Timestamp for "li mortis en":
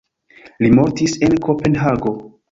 0.65-1.35